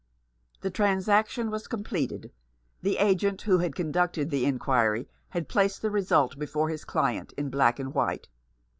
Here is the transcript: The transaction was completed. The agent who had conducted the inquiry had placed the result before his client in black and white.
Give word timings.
The 0.61 0.71
transaction 0.71 1.51
was 1.51 1.67
completed. 1.67 2.31
The 2.81 2.97
agent 2.97 3.43
who 3.43 3.59
had 3.59 3.75
conducted 3.75 4.31
the 4.31 4.45
inquiry 4.47 5.07
had 5.29 5.47
placed 5.47 5.83
the 5.83 5.91
result 5.91 6.39
before 6.39 6.69
his 6.69 6.83
client 6.85 7.33
in 7.37 7.51
black 7.51 7.77
and 7.77 7.93
white. 7.93 8.27